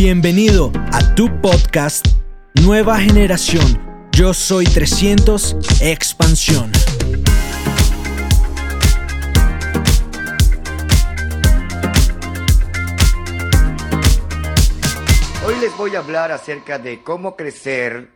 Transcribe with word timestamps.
Bienvenido 0.00 0.70
a 0.92 1.16
tu 1.16 1.40
podcast 1.40 2.06
Nueva 2.62 3.00
Generación. 3.00 4.06
Yo 4.12 4.32
soy 4.32 4.64
300 4.64 5.56
Expansión. 5.82 6.70
Hoy 15.44 15.54
les 15.60 15.76
voy 15.76 15.96
a 15.96 15.98
hablar 15.98 16.30
acerca 16.30 16.78
de 16.78 17.02
cómo 17.02 17.34
crecer 17.34 18.10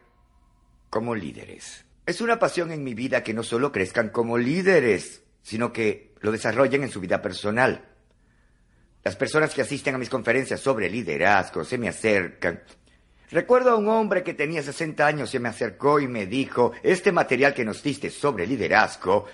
como 0.89 1.17
líderes. 1.17 1.85
Es 2.07 2.21
una 2.21 2.39
pasión 2.39 2.71
en 2.71 2.85
mi 2.85 2.94
vida 2.94 3.25
que 3.25 3.35
no 3.35 3.43
solo 3.43 3.72
crezcan 3.72 4.11
como 4.11 4.39
líderes, 4.39 5.25
sino 5.43 5.72
que 5.72 6.14
lo 6.21 6.30
desarrollen 6.30 6.85
en 6.85 6.90
su 6.90 7.00
vida 7.00 7.21
personal. 7.21 7.92
Las 9.04 9.16
personas 9.16 9.52
que 9.52 9.62
asisten 9.62 9.94
a 9.94 9.98
mis 9.98 10.08
conferencias 10.08 10.61
sobre 10.61 10.88
liderazgo 10.88 11.64
se 11.64 11.79
me 11.79 11.88
acercan. 11.88 12.62
Recuerdo 13.30 13.70
a 13.70 13.76
un 13.76 13.88
hombre 13.88 14.22
que 14.22 14.34
tenía 14.34 14.62
60 14.62 15.06
años, 15.06 15.30
se 15.30 15.40
me 15.40 15.48
acercó 15.48 15.98
y 15.98 16.06
me 16.06 16.26
dijo, 16.26 16.72
este 16.82 17.12
material 17.12 17.54
que 17.54 17.64
nos 17.64 17.82
diste 17.82 18.11
sobre 18.11 18.46
liderazgo, 18.46 19.26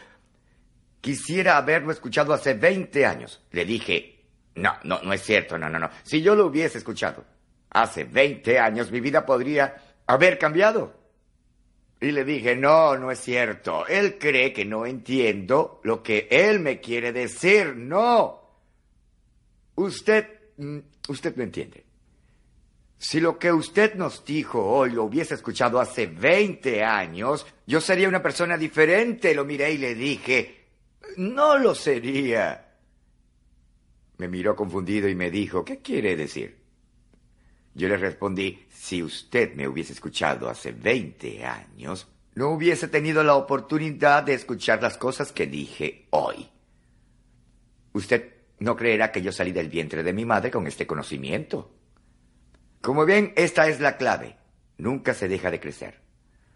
quisiera 1.01 1.57
haberlo 1.57 1.91
escuchado 1.91 2.33
hace 2.33 2.55
20 2.55 3.05
años. 3.05 3.45
Le 3.51 3.65
dije, 3.65 4.25
no, 4.55 4.75
no, 4.85 5.01
no 5.03 5.13
es 5.13 5.23
cierto, 5.23 5.59
no, 5.59 5.69
no, 5.69 5.79
no. 5.79 5.91
Si 6.03 6.23
yo 6.23 6.35
lo 6.35 6.47
hubiese 6.47 6.79
escuchado 6.79 7.25
hace 7.71 8.05
20 8.05 8.59
años, 8.59 8.91
mi 8.91 9.01
vida 9.01 9.27
podría 9.27 9.77
haber 10.07 10.39
cambiado. 10.39 10.95
Y 12.01 12.13
le 12.13 12.25
dije, 12.25 12.55
no, 12.55 12.97
no 12.97 13.11
es 13.11 13.19
cierto. 13.19 13.87
Él 13.87 14.19
cree 14.19 14.53
que 14.53 14.65
no 14.65 14.87
entiendo 14.87 15.81
lo 15.83 16.03
que 16.03 16.29
él 16.31 16.61
me 16.61 16.81
quiere 16.81 17.13
decir. 17.13 17.75
No. 17.75 18.48
Usted, 19.79 20.27
mm, 20.57 20.79
usted 21.09 21.37
no 21.37 21.45
entiende. 21.45 21.85
Si 22.99 23.21
lo 23.21 23.39
que 23.39 23.53
usted 23.53 23.95
nos 23.95 24.25
dijo 24.25 24.61
hoy 24.61 24.91
lo 24.91 25.05
hubiese 25.05 25.35
escuchado 25.35 25.79
hace 25.79 26.07
20 26.09 26.83
años, 26.83 27.47
yo 27.65 27.81
sería 27.81 28.09
una 28.09 28.21
persona 28.21 28.57
diferente. 28.57 29.35
Lo 29.37 29.45
miré 29.45 29.71
y 29.73 29.79
le 29.79 29.95
dije, 29.95 30.67
no 31.17 31.57
lo 31.59 31.77
sería. 31.77 32.75
Me 34.17 34.27
miró 34.27 34.57
confundido 34.57 35.09
y 35.09 35.15
me 35.15 35.31
dijo, 35.31 35.65
¿qué 35.65 35.79
quiere 35.79 36.17
decir? 36.17 36.59
Yo 37.73 37.87
le 37.87 37.99
respondí, 37.99 38.67
si 38.69 39.01
usted 39.01 39.55
me 39.55 39.69
hubiese 39.69 39.93
escuchado 39.93 40.49
hace 40.49 40.73
20 40.73 41.45
años, 41.45 42.09
no 42.35 42.51
hubiese 42.51 42.89
tenido 42.89 43.23
la 43.23 43.37
oportunidad 43.37 44.25
de 44.25 44.35
escuchar 44.35 44.83
las 44.83 44.99
cosas 44.99 45.31
que 45.31 45.47
dije 45.47 46.09
hoy. 46.11 46.49
Usted 47.93 48.38
no 48.61 48.77
creerá 48.77 49.13
que 49.13 49.23
yo 49.23 49.33
salí 49.33 49.53
del 49.53 49.69
vientre 49.69 50.03
de 50.03 50.13
mi 50.13 50.25
madre 50.25 50.51
con 50.51 50.67
este 50.67 50.87
conocimiento. 50.87 51.71
Como 52.81 53.05
ven, 53.05 53.33
esta 53.37 53.69
es 53.69 53.81
la 53.81 53.97
clave. 53.97 54.37
Nunca 54.79 55.15
se 55.15 55.29
deja 55.29 55.51
de 55.51 55.61
crecer. 55.61 56.01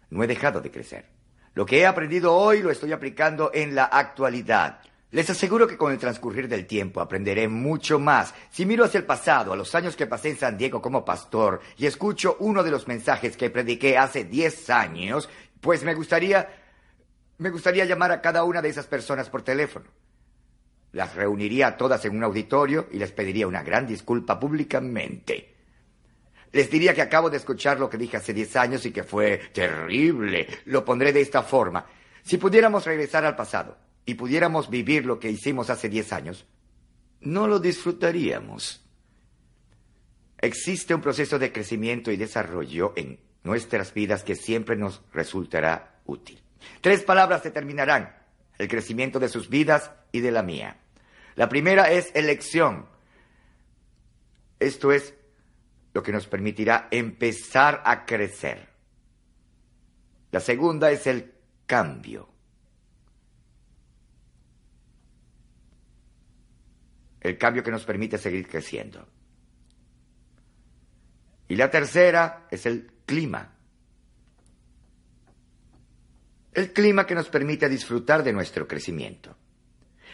No 0.09 0.23
he 0.23 0.27
dejado 0.27 0.61
de 0.61 0.71
crecer. 0.71 1.09
Lo 1.53 1.65
que 1.65 1.79
he 1.79 1.85
aprendido 1.85 2.33
hoy 2.33 2.61
lo 2.61 2.71
estoy 2.71 2.91
aplicando 2.91 3.51
en 3.53 3.75
la 3.75 3.85
actualidad. 3.85 4.79
Les 5.11 5.29
aseguro 5.29 5.67
que 5.67 5.77
con 5.77 5.91
el 5.91 5.99
transcurrir 5.99 6.47
del 6.47 6.65
tiempo 6.65 6.99
aprenderé 6.99 7.47
mucho 7.47 7.99
más. 7.99 8.33
Si 8.49 8.65
miro 8.65 8.83
hacia 8.83 8.97
el 8.97 9.05
pasado, 9.05 9.53
a 9.53 9.55
los 9.55 9.75
años 9.75 9.95
que 9.95 10.07
pasé 10.07 10.29
en 10.29 10.37
San 10.37 10.57
Diego 10.57 10.81
como 10.81 11.05
pastor, 11.05 11.61
y 11.77 11.85
escucho 11.85 12.37
uno 12.39 12.63
de 12.63 12.71
los 12.71 12.87
mensajes 12.87 13.37
que 13.37 13.51
prediqué 13.51 13.95
hace 13.97 14.23
10 14.23 14.69
años, 14.71 15.29
pues 15.61 15.83
me 15.83 15.93
gustaría, 15.93 16.49
me 17.37 17.51
gustaría 17.51 17.85
llamar 17.85 18.11
a 18.11 18.21
cada 18.21 18.43
una 18.43 18.61
de 18.61 18.69
esas 18.69 18.87
personas 18.87 19.29
por 19.29 19.43
teléfono. 19.43 19.85
Las 20.93 21.15
reuniría 21.15 21.67
a 21.67 21.77
todas 21.77 22.05
en 22.05 22.15
un 22.15 22.23
auditorio 22.23 22.87
y 22.91 22.97
les 22.97 23.11
pediría 23.11 23.47
una 23.47 23.63
gran 23.63 23.85
disculpa 23.85 24.39
públicamente. 24.39 25.53
Les 26.51 26.69
diría 26.69 26.93
que 26.93 27.01
acabo 27.01 27.29
de 27.29 27.37
escuchar 27.37 27.79
lo 27.79 27.89
que 27.89 27.97
dije 27.97 28.17
hace 28.17 28.33
10 28.33 28.55
años 28.55 28.85
y 28.85 28.91
que 28.91 29.03
fue 29.03 29.37
terrible. 29.53 30.47
Lo 30.65 30.85
pondré 30.85 31.11
de 31.11 31.21
esta 31.21 31.43
forma. 31.43 31.85
Si 32.23 32.37
pudiéramos 32.37 32.85
regresar 32.85 33.25
al 33.25 33.35
pasado, 33.35 33.77
y 34.05 34.15
pudiéramos 34.15 34.69
vivir 34.69 35.05
lo 35.05 35.19
que 35.19 35.29
hicimos 35.29 35.69
hace 35.69 35.89
10 35.89 36.13
años, 36.13 36.45
no 37.21 37.47
lo 37.47 37.59
disfrutaríamos. 37.59 38.85
Existe 40.39 40.93
un 40.93 41.01
proceso 41.01 41.39
de 41.39 41.53
crecimiento 41.53 42.11
y 42.11 42.17
desarrollo 42.17 42.93
en 42.97 43.19
nuestras 43.43 43.93
vidas 43.93 44.23
que 44.23 44.35
siempre 44.35 44.75
nos 44.75 45.01
resultará 45.13 46.01
útil. 46.05 46.41
Tres 46.81 47.01
palabras 47.03 47.43
determinarán 47.43 48.13
el 48.57 48.67
crecimiento 48.67 49.19
de 49.19 49.29
sus 49.29 49.49
vidas 49.49 49.91
y 50.11 50.19
de 50.19 50.31
la 50.31 50.43
mía. 50.43 50.77
La 51.35 51.49
primera 51.49 51.91
es 51.91 52.11
elección. 52.15 52.87
Esto 54.59 54.91
es 54.91 55.13
lo 55.93 56.03
que 56.03 56.11
nos 56.11 56.27
permitirá 56.27 56.87
empezar 56.91 57.81
a 57.85 58.05
crecer. 58.05 58.69
La 60.31 60.39
segunda 60.39 60.91
es 60.91 61.05
el 61.07 61.33
cambio. 61.65 62.33
el 67.23 67.37
cambio 67.37 67.63
que 67.63 67.71
nos 67.71 67.85
permite 67.85 68.17
seguir 68.17 68.47
creciendo. 68.47 69.07
Y 71.47 71.55
la 71.55 71.71
tercera 71.71 72.47
es 72.51 72.65
el 72.65 72.91
clima. 73.05 73.55
El 76.51 76.73
clima 76.73 77.07
que 77.07 77.15
nos 77.15 77.29
permite 77.29 77.69
disfrutar 77.69 78.23
de 78.23 78.33
nuestro 78.33 78.67
crecimiento. 78.67 79.35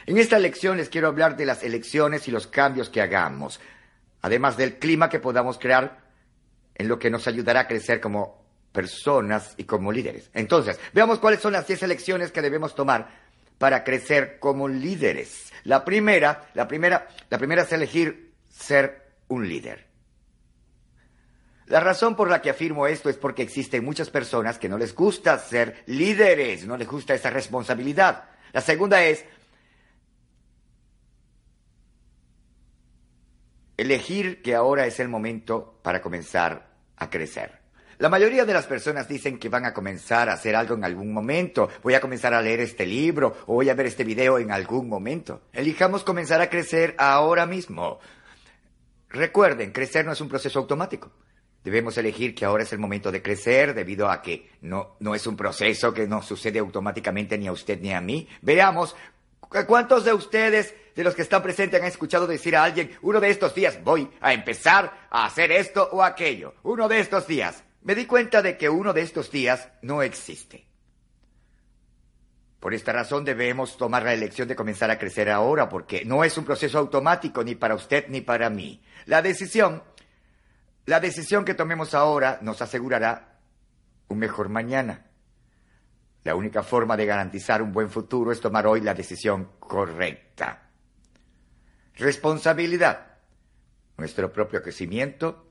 En 0.10 0.18
esta 0.18 0.40
lección 0.40 0.78
les 0.78 0.90
quiero 0.90 1.08
hablar 1.08 1.38
de 1.38 1.46
las 1.46 1.62
elecciones 1.62 2.28
y 2.28 2.32
los 2.32 2.48
cambios 2.48 2.90
que 2.90 3.00
hagamos, 3.00 3.60
además 4.24 4.58
del 4.58 4.80
clima 4.80 5.08
que 5.08 5.20
podamos 5.20 5.60
crear 5.60 6.00
en 6.74 6.88
lo 6.88 6.98
que 6.98 7.12
nos 7.12 7.28
ayudará 7.28 7.60
a 7.60 7.68
crecer 7.68 8.02
como 8.02 8.44
personas 8.72 9.54
y 9.56 9.66
como 9.66 9.92
líderes. 9.92 10.32
Entonces, 10.34 10.80
veamos 10.94 11.20
cuáles 11.20 11.42
son 11.42 11.54
las 11.54 11.68
10 11.68 11.84
elecciones 11.84 12.32
que 12.32 12.42
debemos 12.42 12.74
tomar 12.74 13.08
para 13.60 13.84
crecer 13.84 14.40
como 14.40 14.68
líderes. 14.68 15.54
La 15.64 15.86
primera, 15.86 16.50
la 16.56 16.68
primera, 16.68 17.08
la 17.30 17.38
primera 17.38 17.62
es 17.62 17.72
elegir 17.72 18.34
ser 18.50 19.12
un 19.28 19.48
líder. 19.48 19.86
La 21.68 21.82
razón 21.82 22.16
por 22.16 22.32
la 22.32 22.42
que 22.42 22.50
afirmo 22.50 22.88
esto 22.88 23.12
es 23.12 23.18
porque 23.18 23.44
existen 23.44 23.86
muchas 23.86 24.10
personas 24.10 24.58
que 24.58 24.70
no 24.70 24.80
les 24.80 24.96
gusta 24.96 25.38
ser 25.38 25.84
líderes, 25.86 26.66
no 26.66 26.78
les 26.78 26.88
gusta 26.88 27.14
esa 27.14 27.30
responsabilidad. 27.30 28.24
La 28.54 28.62
segunda 28.62 29.04
es 29.04 29.24
elegir 33.80 34.42
que 34.42 34.56
ahora 34.56 34.86
es 34.86 35.00
el 35.00 35.08
momento 35.08 35.80
para 35.82 36.02
comenzar 36.02 36.68
a 36.98 37.10
crecer. 37.10 37.60
La 37.98 38.10
mayoría 38.10 38.46
de 38.46 38.54
las 38.54 38.66
personas 38.66 39.08
dicen 39.08 39.40
que 39.40 39.50
van 39.50 39.66
a 39.66 39.74
comenzar 39.74 40.30
a 40.30 40.34
hacer 40.34 40.56
algo 40.56 40.76
en 40.76 40.84
algún 40.84 41.14
momento. 41.14 41.70
Voy 41.82 41.94
a 41.94 42.02
comenzar 42.02 42.34
a 42.34 42.42
leer 42.42 42.62
este 42.62 42.86
libro 42.86 43.38
o 43.48 43.56
voy 43.56 43.70
a 43.70 43.74
ver 43.74 43.88
este 43.88 44.04
video 44.04 44.38
en 44.38 44.52
algún 44.52 44.88
momento. 44.88 45.44
Elijamos 45.54 46.04
comenzar 46.04 46.42
a 46.42 46.50
crecer 46.50 46.96
ahora 46.98 47.46
mismo. 47.46 48.00
Recuerden, 49.10 49.72
crecer 49.72 50.06
no 50.06 50.12
es 50.12 50.22
un 50.22 50.30
proceso 50.30 50.60
automático. 50.60 51.12
Debemos 51.64 51.98
elegir 51.98 52.34
que 52.36 52.46
ahora 52.46 52.64
es 52.64 52.72
el 52.72 52.80
momento 52.80 53.12
de 53.12 53.22
crecer 53.22 53.74
debido 53.74 54.10
a 54.10 54.22
que 54.22 54.50
no, 54.62 54.96
no 55.00 55.14
es 55.14 55.28
un 55.28 55.36
proceso 55.36 55.94
que 55.94 56.08
no 56.08 56.22
sucede 56.22 56.60
automáticamente 56.60 57.38
ni 57.38 57.48
a 57.48 57.52
usted 57.52 57.82
ni 57.82 57.94
a 57.94 58.00
mí. 58.00 58.30
Veamos 58.42 58.96
¿Cuántos 59.68 60.06
de 60.06 60.14
ustedes, 60.14 60.76
de 61.00 61.06
los 61.06 61.16
que 61.16 61.22
están 61.22 61.42
presentes, 61.42 61.80
han 61.80 61.88
escuchado 61.88 62.28
decir 62.28 62.58
a 62.58 62.64
alguien, 62.66 62.92
uno 63.04 63.22
de 63.22 63.30
estos 63.30 63.56
días 63.56 63.82
voy 63.86 64.12
a 64.20 64.34
empezar 64.34 65.08
a 65.10 65.26
hacer 65.26 65.50
esto 65.50 65.88
o 65.94 66.04
aquello? 66.04 66.56
Uno 66.64 66.90
de 66.90 67.00
estos 67.00 67.26
días 67.26 67.64
me 67.84 67.96
di 67.96 68.06
cuenta 68.06 68.42
de 68.42 68.58
que 68.58 68.68
uno 68.68 68.92
de 68.92 69.04
estos 69.04 69.32
días 69.32 69.70
no 69.82 70.02
existe. 70.02 70.68
Por 72.60 72.74
esta 72.74 72.92
razón 72.92 73.24
debemos 73.24 73.78
tomar 73.78 74.04
la 74.04 74.12
elección 74.12 74.50
de 74.50 74.58
comenzar 74.58 74.92
a 74.92 75.00
crecer 75.00 75.30
ahora, 75.30 75.70
porque 75.70 76.04
no 76.04 76.26
es 76.26 76.38
un 76.38 76.44
proceso 76.44 76.78
automático 76.78 77.46
ni 77.46 77.56
para 77.56 77.76
usted 77.76 78.10
ni 78.10 78.20
para 78.20 78.50
mí. 78.50 78.84
La 79.06 79.22
decisión, 79.22 79.82
la 80.86 81.00
decisión 81.00 81.46
que 81.46 81.54
tomemos 81.54 81.94
ahora 81.94 82.40
nos 82.42 82.62
asegurará 82.62 83.40
un 84.10 84.20
mejor 84.20 84.50
mañana. 84.50 85.06
La 86.26 86.36
única 86.36 86.62
forma 86.62 86.98
de 86.98 87.06
garantizar 87.06 87.62
un 87.62 87.72
buen 87.72 87.90
futuro 87.90 88.34
es 88.34 88.42
tomar 88.42 88.68
hoy 88.68 88.82
la 88.82 88.94
decisión 88.94 89.52
correcta. 89.60 90.66
Responsabilidad. 92.00 93.18
Nuestro 93.98 94.32
propio 94.32 94.64
crecimiento 94.64 95.46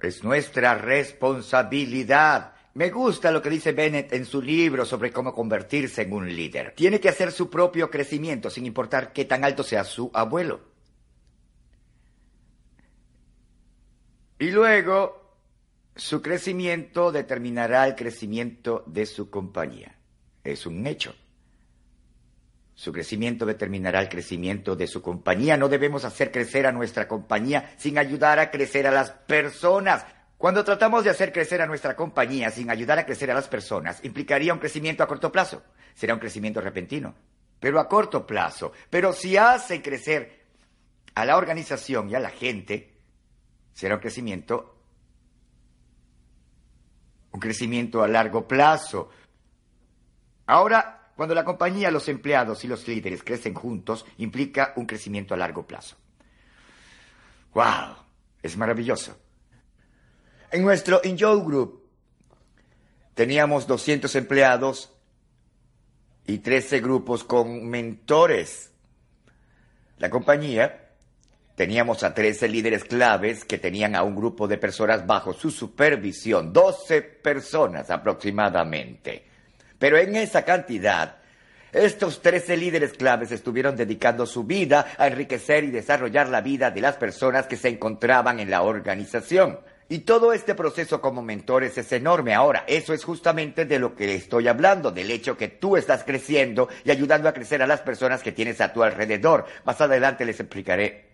es 0.00 0.24
nuestra 0.24 0.74
responsabilidad. 0.74 2.54
Me 2.74 2.90
gusta 2.90 3.30
lo 3.30 3.42
que 3.42 3.50
dice 3.50 3.72
Bennett 3.72 4.14
en 4.14 4.24
su 4.24 4.40
libro 4.40 4.86
sobre 4.86 5.12
cómo 5.12 5.34
convertirse 5.34 6.02
en 6.02 6.12
un 6.14 6.34
líder. 6.34 6.74
Tiene 6.74 6.98
que 6.98 7.10
hacer 7.10 7.30
su 7.30 7.50
propio 7.50 7.90
crecimiento 7.90 8.48
sin 8.48 8.64
importar 8.64 9.12
qué 9.12 9.26
tan 9.26 9.44
alto 9.44 9.62
sea 9.62 9.84
su 9.84 10.10
abuelo. 10.14 10.60
Y 14.38 14.50
luego, 14.50 15.34
su 15.94 16.22
crecimiento 16.22 17.12
determinará 17.12 17.86
el 17.86 17.94
crecimiento 17.94 18.82
de 18.86 19.04
su 19.04 19.28
compañía. 19.28 19.94
Es 20.42 20.64
un 20.66 20.86
hecho. 20.86 21.14
Su 22.76 22.92
crecimiento 22.92 23.46
determinará 23.46 24.00
el 24.00 24.10
crecimiento 24.10 24.76
de 24.76 24.86
su 24.86 25.00
compañía. 25.00 25.56
No 25.56 25.70
debemos 25.70 26.04
hacer 26.04 26.30
crecer 26.30 26.66
a 26.66 26.72
nuestra 26.72 27.08
compañía 27.08 27.72
sin 27.78 27.96
ayudar 27.96 28.38
a 28.38 28.50
crecer 28.50 28.86
a 28.86 28.90
las 28.90 29.10
personas. 29.10 30.04
Cuando 30.36 30.62
tratamos 30.62 31.02
de 31.02 31.08
hacer 31.08 31.32
crecer 31.32 31.62
a 31.62 31.66
nuestra 31.66 31.96
compañía 31.96 32.50
sin 32.50 32.70
ayudar 32.70 32.98
a 32.98 33.06
crecer 33.06 33.30
a 33.30 33.34
las 33.34 33.48
personas, 33.48 34.04
implicaría 34.04 34.52
un 34.52 34.58
crecimiento 34.58 35.02
a 35.02 35.08
corto 35.08 35.32
plazo. 35.32 35.62
Será 35.94 36.12
un 36.12 36.20
crecimiento 36.20 36.60
repentino, 36.60 37.14
pero 37.58 37.80
a 37.80 37.88
corto 37.88 38.26
plazo. 38.26 38.72
Pero 38.90 39.14
si 39.14 39.38
hace 39.38 39.80
crecer 39.80 40.44
a 41.14 41.24
la 41.24 41.38
organización 41.38 42.10
y 42.10 42.14
a 42.14 42.20
la 42.20 42.28
gente, 42.28 42.92
será 43.72 43.94
un 43.94 44.02
crecimiento 44.02 44.74
un 47.32 47.40
crecimiento 47.40 48.02
a 48.02 48.08
largo 48.08 48.48
plazo. 48.48 49.10
Ahora, 50.46 51.05
cuando 51.16 51.34
la 51.34 51.44
compañía, 51.44 51.90
los 51.90 52.08
empleados 52.08 52.64
y 52.64 52.68
los 52.68 52.86
líderes 52.86 53.22
crecen 53.22 53.54
juntos, 53.54 54.04
implica 54.18 54.72
un 54.76 54.86
crecimiento 54.86 55.34
a 55.34 55.38
largo 55.38 55.66
plazo. 55.66 55.96
¡Wow! 57.54 57.96
Es 58.42 58.56
maravilloso. 58.56 59.16
En 60.50 60.62
nuestro 60.62 61.02
Enjoy 61.02 61.40
Group 61.40 61.88
teníamos 63.14 63.66
200 63.66 64.14
empleados 64.14 64.92
y 66.26 66.38
13 66.38 66.80
grupos 66.80 67.24
con 67.24 67.66
mentores. 67.68 68.70
La 69.98 70.10
compañía 70.10 70.86
Teníamos 71.56 72.02
a 72.02 72.12
13 72.12 72.50
líderes 72.50 72.84
claves 72.84 73.46
que 73.46 73.56
tenían 73.56 73.96
a 73.96 74.02
un 74.02 74.14
grupo 74.14 74.46
de 74.46 74.58
personas 74.58 75.06
bajo 75.06 75.32
su 75.32 75.50
supervisión, 75.50 76.52
12 76.52 77.00
personas 77.00 77.90
aproximadamente. 77.90 79.25
Pero 79.78 79.98
en 79.98 80.16
esa 80.16 80.44
cantidad, 80.44 81.16
estos 81.72 82.22
13 82.22 82.56
líderes 82.56 82.92
claves 82.94 83.32
estuvieron 83.32 83.76
dedicando 83.76 84.26
su 84.26 84.44
vida 84.44 84.86
a 84.98 85.06
enriquecer 85.06 85.64
y 85.64 85.70
desarrollar 85.70 86.28
la 86.28 86.40
vida 86.40 86.70
de 86.70 86.80
las 86.80 86.96
personas 86.96 87.46
que 87.46 87.56
se 87.56 87.68
encontraban 87.68 88.40
en 88.40 88.50
la 88.50 88.62
organización. 88.62 89.60
Y 89.88 89.98
todo 90.00 90.32
este 90.32 90.54
proceso 90.54 91.00
como 91.00 91.22
mentores 91.22 91.78
es 91.78 91.92
enorme. 91.92 92.34
Ahora, 92.34 92.64
eso 92.66 92.92
es 92.92 93.04
justamente 93.04 93.66
de 93.66 93.78
lo 93.78 93.94
que 93.94 94.16
estoy 94.16 94.48
hablando, 94.48 94.90
del 94.90 95.10
hecho 95.10 95.36
que 95.36 95.48
tú 95.48 95.76
estás 95.76 96.02
creciendo 96.02 96.68
y 96.84 96.90
ayudando 96.90 97.28
a 97.28 97.34
crecer 97.34 97.62
a 97.62 97.68
las 97.68 97.82
personas 97.82 98.22
que 98.22 98.32
tienes 98.32 98.60
a 98.60 98.72
tu 98.72 98.82
alrededor. 98.82 99.46
Más 99.64 99.80
adelante 99.80 100.24
les 100.24 100.40
explicaré 100.40 101.06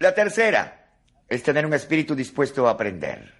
la 0.00 0.14
tercera 0.14 0.88
es 1.28 1.42
tener 1.42 1.66
un 1.66 1.74
espíritu 1.74 2.14
dispuesto 2.16 2.66
a 2.66 2.70
aprender. 2.70 3.34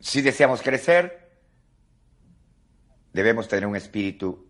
Si 0.00 0.20
deseamos 0.20 0.62
crecer, 0.62 1.25
debemos 3.16 3.48
tener 3.48 3.66
un 3.66 3.76
espíritu 3.76 4.46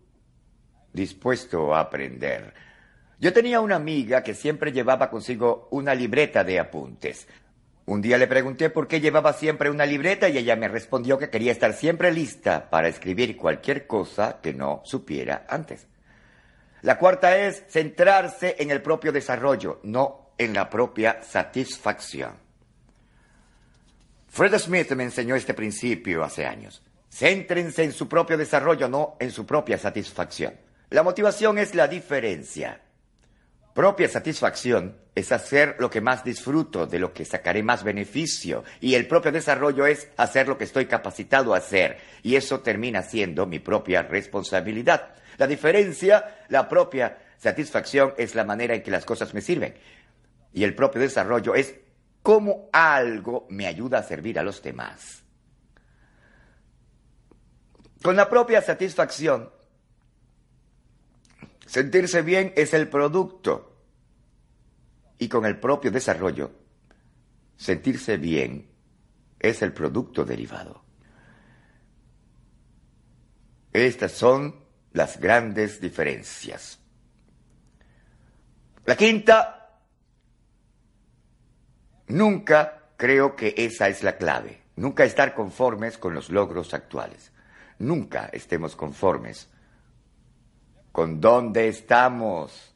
dispuesto 0.91 1.73
a 1.73 1.79
aprender. 1.79 2.53
Yo 3.17 3.31
tenía 3.31 3.61
una 3.61 3.77
amiga 3.77 4.21
que 4.23 4.33
siempre 4.33 4.73
llevaba 4.73 5.09
consigo 5.09 5.69
una 5.71 5.95
libreta 5.95 6.43
de 6.43 6.59
apuntes. 6.59 7.29
Un 7.85 8.01
día 8.01 8.17
le 8.17 8.27
pregunté 8.27 8.69
por 8.69 8.89
qué 8.89 8.99
llevaba 8.99 9.31
siempre 9.31 9.69
una 9.69 9.85
libreta 9.85 10.27
y 10.27 10.37
ella 10.37 10.57
me 10.57 10.67
respondió 10.67 11.17
que 11.17 11.29
quería 11.29 11.53
estar 11.53 11.73
siempre 11.73 12.11
lista 12.11 12.69
para 12.69 12.89
escribir 12.89 13.37
cualquier 13.37 13.87
cosa 13.87 14.41
que 14.41 14.53
no 14.53 14.81
supiera 14.83 15.45
antes. 15.47 15.87
La 16.81 16.99
cuarta 16.99 17.37
es 17.37 17.63
centrarse 17.69 18.57
en 18.59 18.69
el 18.69 18.81
propio 18.81 19.13
desarrollo, 19.13 19.79
no 19.83 20.31
en 20.37 20.53
la 20.53 20.69
propia 20.69 21.23
satisfacción. 21.23 22.33
Fred 24.27 24.57
Smith 24.59 24.91
me 24.91 25.05
enseñó 25.05 25.35
este 25.35 25.53
principio 25.53 26.21
hace 26.21 26.45
años. 26.45 26.83
Céntrense 27.17 27.83
en 27.83 27.93
su 27.93 28.07
propio 28.07 28.37
desarrollo, 28.37 28.87
no 28.87 29.17
en 29.19 29.31
su 29.31 29.43
propia 29.43 29.79
satisfacción. 29.79 30.53
La 30.91 31.01
motivación 31.01 31.57
es 31.57 31.73
la 31.73 31.87
diferencia. 31.87 32.79
Propia 33.73 34.07
satisfacción 34.07 34.95
es 35.15 35.31
hacer 35.31 35.77
lo 35.79 35.89
que 35.89 35.99
más 35.99 36.23
disfruto, 36.23 36.85
de 36.85 36.99
lo 36.99 37.13
que 37.13 37.25
sacaré 37.25 37.63
más 37.63 37.83
beneficio. 37.83 38.63
Y 38.81 38.93
el 38.93 39.07
propio 39.07 39.31
desarrollo 39.31 39.87
es 39.87 40.09
hacer 40.15 40.47
lo 40.47 40.59
que 40.59 40.65
estoy 40.65 40.85
capacitado 40.85 41.55
a 41.55 41.57
hacer. 41.57 41.97
Y 42.21 42.35
eso 42.35 42.59
termina 42.59 43.01
siendo 43.01 43.47
mi 43.47 43.57
propia 43.57 44.03
responsabilidad. 44.03 45.15
La 45.39 45.47
diferencia, 45.47 46.45
la 46.49 46.69
propia 46.69 47.17
satisfacción 47.39 48.13
es 48.19 48.35
la 48.35 48.43
manera 48.43 48.75
en 48.75 48.83
que 48.83 48.91
las 48.91 49.05
cosas 49.05 49.33
me 49.33 49.41
sirven. 49.41 49.73
Y 50.53 50.63
el 50.63 50.75
propio 50.75 51.01
desarrollo 51.01 51.55
es 51.55 51.73
cómo 52.21 52.69
algo 52.71 53.47
me 53.49 53.65
ayuda 53.65 53.97
a 53.97 54.03
servir 54.03 54.37
a 54.37 54.43
los 54.43 54.61
demás. 54.61 55.23
Con 58.01 58.15
la 58.15 58.29
propia 58.29 58.61
satisfacción, 58.61 59.49
sentirse 61.65 62.21
bien 62.21 62.53
es 62.55 62.73
el 62.73 62.87
producto. 62.87 63.73
Y 65.19 65.29
con 65.29 65.45
el 65.45 65.59
propio 65.59 65.89
desarrollo, 65.89 66.51
sentirse 67.55 68.17
bien 68.17 68.69
es 69.39 69.61
el 69.61 69.73
producto 69.73 70.25
derivado. 70.25 70.83
Estas 73.73 74.11
son 74.11 74.63
las 74.93 75.19
grandes 75.19 75.81
diferencias. 75.81 76.79
La 78.85 78.95
quinta, 78.95 79.81
nunca 82.07 82.91
creo 82.95 83.35
que 83.35 83.53
esa 83.57 83.89
es 83.89 84.03
la 84.03 84.17
clave. 84.17 84.63
Nunca 84.75 85.03
estar 85.03 85.33
conformes 85.33 85.97
con 85.97 86.13
los 86.13 86.29
logros 86.29 86.73
actuales. 86.73 87.31
Nunca 87.79 88.29
estemos 88.31 88.75
conformes 88.75 89.49
con 90.91 91.21
dónde 91.21 91.67
estamos. 91.67 92.73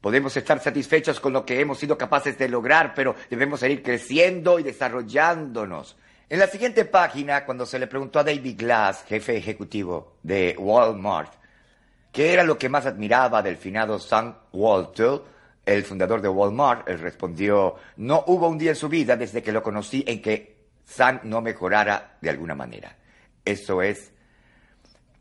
Podemos 0.00 0.36
estar 0.36 0.60
satisfechos 0.60 1.20
con 1.20 1.32
lo 1.32 1.44
que 1.44 1.60
hemos 1.60 1.78
sido 1.78 1.98
capaces 1.98 2.38
de 2.38 2.48
lograr, 2.48 2.94
pero 2.94 3.14
debemos 3.28 3.60
seguir 3.60 3.82
creciendo 3.82 4.58
y 4.58 4.62
desarrollándonos. 4.62 5.96
En 6.30 6.38
la 6.38 6.46
siguiente 6.46 6.86
página, 6.86 7.44
cuando 7.44 7.66
se 7.66 7.78
le 7.78 7.86
preguntó 7.86 8.18
a 8.18 8.24
David 8.24 8.56
Glass, 8.58 9.04
jefe 9.06 9.36
ejecutivo 9.36 10.16
de 10.22 10.56
Walmart, 10.58 11.34
qué 12.10 12.32
era 12.32 12.44
lo 12.44 12.56
que 12.56 12.70
más 12.70 12.86
admiraba 12.86 13.42
del 13.42 13.58
finado 13.58 13.98
Sam 13.98 14.34
Walter, 14.52 15.20
el 15.66 15.84
fundador 15.84 16.22
de 16.22 16.28
Walmart, 16.28 16.88
él 16.88 16.98
respondió, 16.98 17.76
no 17.98 18.24
hubo 18.26 18.48
un 18.48 18.56
día 18.56 18.70
en 18.70 18.76
su 18.76 18.88
vida 18.88 19.16
desde 19.16 19.42
que 19.42 19.52
lo 19.52 19.62
conocí 19.62 20.02
en 20.06 20.22
que 20.22 20.56
Sam 20.84 21.20
no 21.24 21.42
mejorara 21.42 22.16
de 22.22 22.30
alguna 22.30 22.54
manera. 22.54 22.96
Eso 23.44 23.82
es, 23.82 24.13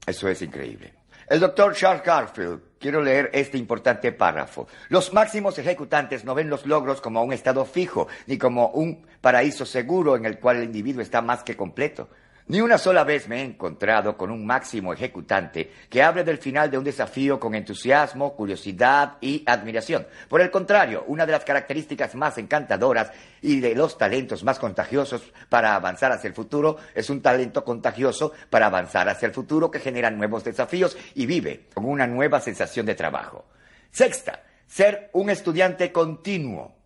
eso 0.06 0.28
es 0.28 0.42
increíble. 0.42 0.94
El 1.28 1.40
doctor 1.40 1.74
Charles 1.74 2.04
Garfield, 2.04 2.60
quiero 2.80 3.02
leer 3.02 3.30
este 3.34 3.58
importante 3.58 4.12
párrafo. 4.12 4.68
Los 4.90 5.14
máximos 5.14 5.58
ejecutantes 5.58 6.26
no 6.26 6.36
ven 6.36 6.50
los 6.50 6.66
logros 6.66 7.00
como 7.00 7.24
un 7.24 7.32
estado 7.32 7.64
fijo, 7.66 8.08
ni 8.28 8.38
como 8.38 8.68
un 8.70 9.06
paraíso 9.22 9.66
seguro 9.66 10.18
en 10.18 10.26
el 10.26 10.40
cual 10.40 10.58
el 10.58 10.66
individuo 10.66 11.02
está 11.02 11.22
más 11.22 11.44
que 11.44 11.56
completo. 11.56 12.10
Ni 12.46 12.60
una 12.60 12.78
sola 12.78 13.06
vez 13.06 13.30
me 13.30 13.40
he 13.40 13.46
encontrado 13.46 14.18
con 14.18 14.30
un 14.30 14.46
máximo 14.46 14.92
ejecutante 14.92 15.72
que 15.90 16.04
hable 16.04 16.26
del 16.26 16.40
final 16.40 16.70
de 16.70 16.78
un 16.78 16.84
desafío 16.84 17.40
con 17.40 17.56
entusiasmo, 17.56 18.36
curiosidad 18.36 19.14
y 19.22 19.44
admiración. 19.46 20.06
Por 20.28 20.42
el 20.42 20.52
contrario, 20.52 21.06
una 21.08 21.26
de 21.26 21.32
las 21.32 21.46
características 21.46 22.16
más 22.16 22.38
encantadoras 22.38 23.12
y 23.42 23.62
de 23.62 23.74
los 23.76 23.98
talentos 23.98 24.44
más 24.44 24.60
contagiosos 24.60 25.24
para 25.48 25.74
avanzar 25.74 26.12
hacia 26.12 26.28
el 26.28 26.34
futuro 26.34 26.76
es 26.94 27.10
un 27.10 27.22
talento 27.22 27.64
contagioso 27.64 28.34
para 28.50 28.66
avanzar 28.66 29.08
hacia 29.08 29.28
el 29.28 29.34
futuro 29.34 29.72
que 29.72 29.80
genera 29.80 30.12
nuevos 30.12 30.44
desafíos 30.44 30.98
y 31.16 31.26
vive 31.26 31.68
con 31.74 31.86
una 31.86 32.08
nueva 32.08 32.42
sensación 32.42 32.86
de 32.86 32.96
trabajo. 32.96 33.46
Sexta, 33.90 34.44
ser 34.68 35.10
un 35.14 35.30
estudiante 35.30 35.94
continuo. 35.94 36.83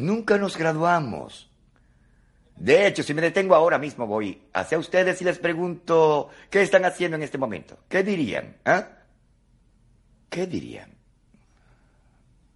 Nunca 0.00 0.38
nos 0.38 0.56
graduamos. 0.56 1.50
De 2.56 2.86
hecho, 2.86 3.02
si 3.02 3.14
me 3.14 3.22
detengo 3.22 3.54
ahora 3.54 3.78
mismo, 3.78 4.06
voy 4.06 4.42
hacia 4.52 4.78
ustedes 4.78 5.20
y 5.22 5.24
les 5.24 5.38
pregunto, 5.38 6.28
¿qué 6.50 6.62
están 6.62 6.84
haciendo 6.84 7.16
en 7.16 7.22
este 7.22 7.38
momento? 7.38 7.78
¿Qué 7.88 8.02
dirían? 8.02 8.56
¿Ah? 8.64 8.86
¿Qué 10.28 10.46
dirían? 10.46 10.90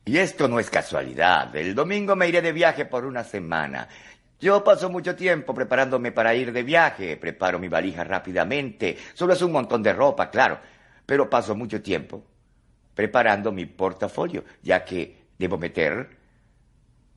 Y 0.05 0.19
esto 0.19 0.49
no 0.49 0.59
es 0.59 0.69
casualidad. 0.69 1.55
El 1.57 1.75
domingo 1.75 2.15
me 2.17 2.29
iré 2.29 2.43
de 2.43 2.53
viaje 2.53 2.85
por 2.85 3.07
una 3.07 3.25
semana. 3.25 3.89
Yo 4.41 4.63
paso 4.63 4.91
mucho 4.91 5.17
tiempo 5.17 5.55
preparándome 5.55 6.13
para 6.13 6.35
ir 6.35 6.53
de 6.53 6.63
viaje. 6.63 7.17
Preparo 7.17 7.59
mi 7.59 7.69
valija 7.69 8.05
rápidamente. 8.05 8.99
Solo 9.15 9.33
es 9.33 9.41
un 9.41 9.53
montón 9.53 9.83
de 9.83 9.95
ropa, 9.95 10.31
claro. 10.31 10.61
Pero 11.07 11.31
paso 11.31 11.55
mucho 11.55 11.81
tiempo 11.81 12.23
preparando 12.95 13.51
mi 13.51 13.67
portafolio, 13.67 14.45
ya 14.63 14.85
que 14.85 15.25
debo 15.39 15.59
meter 15.59 16.24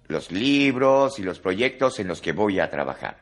los 0.07 0.31
libros 0.31 1.19
y 1.19 1.23
los 1.23 1.39
proyectos 1.39 1.99
en 1.99 2.07
los 2.07 2.21
que 2.21 2.31
voy 2.31 2.59
a 2.59 2.69
trabajar. 2.69 3.17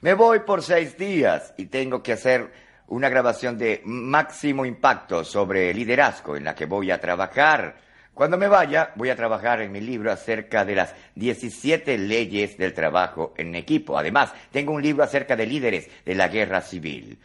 Me 0.00 0.14
voy 0.14 0.40
por 0.40 0.62
seis 0.62 0.96
días 0.96 1.52
y 1.56 1.66
tengo 1.66 2.02
que 2.02 2.12
hacer 2.12 2.50
una 2.88 3.08
grabación 3.08 3.56
de 3.56 3.82
máximo 3.84 4.64
impacto 4.64 5.24
sobre 5.24 5.72
liderazgo 5.72 6.36
en 6.36 6.44
la 6.44 6.54
que 6.54 6.66
voy 6.66 6.90
a 6.90 7.00
trabajar. 7.00 7.76
Cuando 8.14 8.36
me 8.36 8.48
vaya, 8.48 8.92
voy 8.96 9.10
a 9.10 9.16
trabajar 9.16 9.60
en 9.62 9.72
mi 9.72 9.80
libro 9.80 10.10
acerca 10.10 10.64
de 10.64 10.74
las 10.74 10.94
17 11.14 11.96
leyes 11.98 12.58
del 12.58 12.74
trabajo 12.74 13.32
en 13.36 13.54
equipo. 13.54 13.96
Además, 13.96 14.32
tengo 14.50 14.72
un 14.72 14.82
libro 14.82 15.04
acerca 15.04 15.36
de 15.36 15.46
líderes 15.46 15.88
de 16.04 16.14
la 16.14 16.28
guerra 16.28 16.60
civil. 16.60 17.18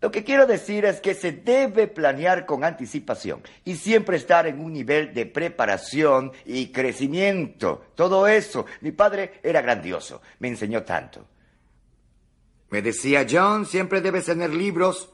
Lo 0.00 0.12
que 0.12 0.22
quiero 0.22 0.46
decir 0.46 0.84
es 0.84 1.00
que 1.00 1.14
se 1.14 1.32
debe 1.32 1.88
planear 1.88 2.46
con 2.46 2.62
anticipación 2.62 3.42
y 3.64 3.74
siempre 3.74 4.16
estar 4.16 4.46
en 4.46 4.60
un 4.60 4.72
nivel 4.72 5.12
de 5.12 5.26
preparación 5.26 6.32
y 6.44 6.68
crecimiento. 6.68 7.86
Todo 7.96 8.28
eso, 8.28 8.64
mi 8.80 8.92
padre 8.92 9.40
era 9.42 9.60
grandioso, 9.60 10.22
me 10.38 10.48
enseñó 10.48 10.84
tanto. 10.84 11.26
Me 12.70 12.80
decía, 12.80 13.26
John, 13.28 13.66
siempre 13.66 14.00
debes 14.00 14.26
tener 14.26 14.54
libros 14.54 15.10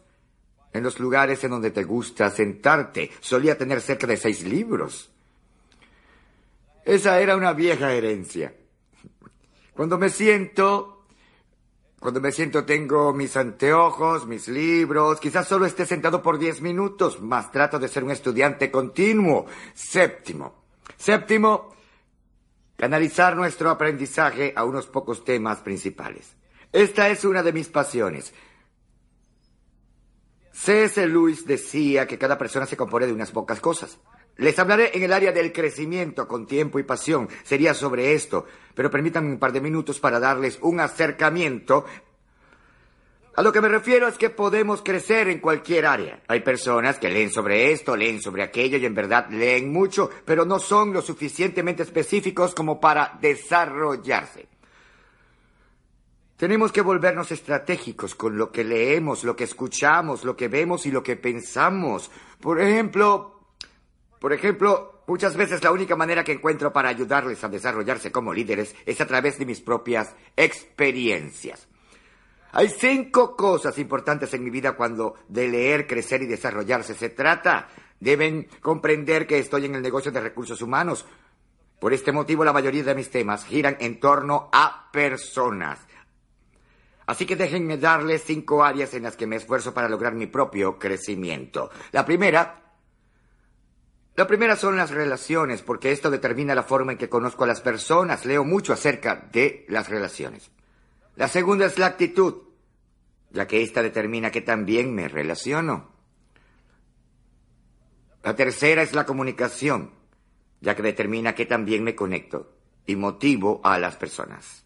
en 0.73 0.83
los 0.83 0.99
lugares 0.99 1.43
en 1.45 1.53
donde 1.53 1.71
te 1.71 1.85
gusta 1.85 2.31
sentarte. 2.31 3.11
Solía 3.21 3.57
tener 3.57 3.81
cerca 3.81 4.07
de 4.07 4.17
seis 4.17 4.43
libros. 4.43 5.11
Esa 6.85 7.21
era 7.21 7.37
una 7.37 7.55
vieja 7.55 7.93
herencia. 7.93 8.53
Cuando 9.73 9.97
me 9.97 10.11
siento, 10.11 10.94
cuando 12.05 12.21
me 12.21 12.33
siento 12.33 12.67
tengo 12.67 13.15
mis 13.15 13.35
anteojos, 13.35 14.27
mis 14.27 14.47
libros, 14.49 15.19
quizás 15.19 15.49
solo 15.49 15.65
esté 15.65 15.87
sentado 15.87 16.21
por 16.21 16.39
diez 16.39 16.61
minutos, 16.61 17.19
mas 17.23 17.51
trato 17.51 17.79
de 17.79 17.89
ser 17.89 18.05
un 18.05 18.11
estudiante 18.11 18.71
continuo. 18.71 19.47
Séptimo. 19.73 20.67
Séptimo, 20.99 21.75
canalizar 22.77 23.35
nuestro 23.35 23.71
aprendizaje 23.71 24.53
a 24.55 24.65
unos 24.65 24.87
pocos 24.87 25.25
temas 25.25 25.61
principales. 25.61 26.37
Esta 26.71 27.09
es 27.09 27.25
una 27.25 27.43
de 27.43 27.55
mis 27.55 27.69
pasiones. 27.69 28.35
C.S. 30.53 31.07
Lewis 31.07 31.47
decía 31.47 32.07
que 32.07 32.19
cada 32.19 32.37
persona 32.37 32.67
se 32.67 32.77
compone 32.77 33.07
de 33.07 33.15
unas 33.15 33.31
pocas 33.33 33.61
cosas. 33.61 33.99
Les 34.37 34.59
hablaré 34.59 34.91
en 34.95 35.03
el 35.03 35.13
área 35.13 35.33
del 35.33 35.53
crecimiento 35.53 36.27
con 36.27 36.47
tiempo 36.47 36.79
y 36.79 36.83
pasión. 36.83 37.29
Sería 37.45 37.73
sobre 37.73 38.15
esto, 38.15 38.47
pero 38.75 38.91
permítanme 38.91 39.31
un 39.31 39.39
par 39.39 39.53
de 39.53 39.61
minutos 39.61 40.01
para 40.01 40.19
darles 40.19 40.59
un 40.61 40.81
acercamiento. 40.81 41.85
A 43.37 43.43
lo 43.43 43.53
que 43.53 43.61
me 43.61 43.69
refiero 43.69 44.07
es 44.07 44.17
que 44.17 44.31
podemos 44.31 44.83
crecer 44.83 45.29
en 45.29 45.41
cualquier 45.41 45.87
área. 45.87 46.23
Hay 46.29 46.41
personas 46.41 46.99
que 46.99 47.11
leen 47.11 47.31
sobre 47.31 47.73
esto, 47.73 47.97
leen 47.97 48.21
sobre 48.21 48.43
aquello 48.43 48.79
y 48.79 48.87
en 48.87 48.95
verdad 48.95 49.29
leen 49.31 49.73
mucho, 49.73 50.11
pero 50.25 50.45
no 50.45 50.59
son 50.59 50.93
lo 50.93 51.03
suficientemente 51.03 51.83
específicos 51.83 52.55
como 52.55 52.81
para 52.81 53.19
desarrollarse. 53.21 54.49
Tenemos 56.37 56.73
que 56.73 56.81
volvernos 56.81 57.31
estratégicos 57.31 58.15
con 58.15 58.37
lo 58.37 58.51
que 58.51 58.65
leemos, 58.65 59.23
lo 59.23 59.37
que 59.37 59.45
escuchamos, 59.45 60.25
lo 60.25 60.37
que 60.37 60.49
vemos 60.49 60.87
y 60.87 60.91
lo 60.91 61.03
que 61.03 61.17
pensamos. 61.17 62.11
Por 62.41 62.61
ejemplo, 62.61 63.44
por 64.25 64.33
ejemplo, 64.33 65.03
muchas 65.07 65.37
veces 65.37 65.63
la 65.63 65.71
única 65.71 65.97
manera 65.97 66.25
que 66.25 66.33
encuentro 66.33 66.73
para 66.73 66.89
ayudarles 66.89 67.45
a 67.45 67.49
desarrollarse 67.51 68.11
como 68.11 68.33
líderes 68.33 68.75
es 68.87 68.99
a 69.03 69.07
través 69.07 69.39
de 69.39 69.45
mis 69.45 69.61
propias 69.61 70.15
experiencias. 70.35 71.69
Hay 72.53 72.71
cinco 72.71 73.37
cosas 73.37 73.77
importantes 73.77 74.33
en 74.33 74.43
mi 74.43 74.49
vida 74.49 74.73
cuando 74.73 75.17
de 75.29 75.47
leer, 75.49 75.87
crecer 75.87 76.23
y 76.23 76.27
desarrollarse 76.27 76.95
se 76.95 77.11
trata. 77.11 77.69
Deben 78.01 78.49
comprender 78.63 79.27
que 79.27 79.39
estoy 79.39 79.67
en 79.67 79.75
el 79.75 79.83
negocio 79.83 80.11
de 80.11 80.21
recursos 80.21 80.63
humanos. 80.63 81.05
Por 81.79 81.93
este 81.93 82.11
motivo, 82.11 82.47
la 82.47 82.55
mayoría 82.55 82.83
de 82.83 82.95
mis 82.95 83.11
temas 83.11 83.45
giran 83.45 83.77
en 83.79 84.01
torno 84.01 84.49
a 84.55 84.89
personas. 84.91 85.81
Así 87.07 87.27
que 87.27 87.37
déjenme 87.37 87.77
darles 87.77 88.23
cinco 88.25 88.65
áreas 88.65 88.95
en 88.95 89.03
las 89.03 89.17
que 89.17 89.27
me 89.27 89.37
esfuerzo 89.37 89.75
para 89.75 89.91
lograr 89.91 90.15
mi 90.15 90.29
propio 90.29 90.79
crecimiento. 90.79 91.71
La 91.93 92.07
primera 92.07 92.64
la 94.17 94.27
primera 94.29 94.55
son 94.55 94.77
las 94.77 94.91
relaciones, 94.91 95.63
porque 95.63 95.91
esto 95.91 96.11
determina 96.11 96.55
la 96.55 96.63
forma 96.63 96.93
en 96.93 96.99
que 96.99 97.09
conozco 97.09 97.45
a 97.45 97.49
las 97.49 97.61
personas. 97.61 98.25
Leo 98.25 98.45
mucho 98.45 98.73
acerca 98.73 99.29
de 99.33 99.67
las 99.69 99.89
relaciones. 99.89 100.51
La 101.17 101.27
segunda 101.27 101.67
es 101.67 101.79
la 101.79 101.87
actitud, 101.87 102.43
ya 103.31 103.47
que 103.49 103.63
esta 103.63 103.83
determina 103.83 104.31
que 104.31 104.41
también 104.41 104.95
me 104.95 105.09
relaciono. 105.09 105.93
La 108.23 108.37
tercera 108.37 108.83
es 108.83 108.95
la 108.95 109.05
comunicación, 109.05 109.91
ya 110.61 110.77
que 110.77 110.83
determina 110.83 111.35
que 111.35 111.47
también 111.47 111.83
me 111.83 111.97
conecto 111.97 112.57
y 112.87 112.95
motivo 112.95 113.61
a 113.65 113.79
las 113.79 113.97
personas. 113.97 114.65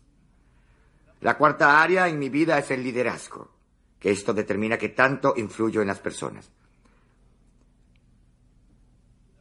La 1.20 1.38
cuarta 1.38 1.82
área 1.82 2.06
en 2.08 2.18
mi 2.18 2.28
vida 2.28 2.58
es 2.58 2.70
el 2.70 2.84
liderazgo, 2.84 3.50
que 3.98 4.10
esto 4.10 4.34
determina 4.34 4.76
que 4.76 4.90
tanto 4.90 5.34
influyo 5.36 5.80
en 5.80 5.88
las 5.88 5.98
personas. 5.98 6.50